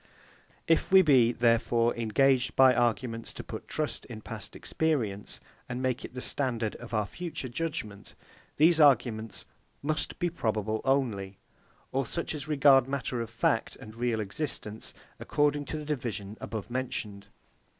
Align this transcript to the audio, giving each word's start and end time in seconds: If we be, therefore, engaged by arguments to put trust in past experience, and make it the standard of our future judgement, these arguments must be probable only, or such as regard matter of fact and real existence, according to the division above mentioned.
If 0.65 0.91
we 0.91 1.03
be, 1.03 1.31
therefore, 1.31 1.95
engaged 1.95 2.55
by 2.55 2.73
arguments 2.73 3.33
to 3.33 3.43
put 3.43 3.67
trust 3.67 4.03
in 4.05 4.21
past 4.21 4.55
experience, 4.55 5.39
and 5.69 5.79
make 5.79 6.03
it 6.03 6.15
the 6.15 6.21
standard 6.21 6.75
of 6.77 6.91
our 6.91 7.05
future 7.05 7.47
judgement, 7.47 8.15
these 8.57 8.81
arguments 8.81 9.45
must 9.83 10.17
be 10.17 10.31
probable 10.31 10.81
only, 10.85 11.37
or 11.91 12.07
such 12.07 12.33
as 12.33 12.47
regard 12.47 12.87
matter 12.87 13.21
of 13.21 13.29
fact 13.29 13.75
and 13.75 13.93
real 13.93 14.19
existence, 14.21 14.95
according 15.19 15.65
to 15.65 15.77
the 15.77 15.85
division 15.85 16.35
above 16.41 16.71
mentioned. 16.71 17.27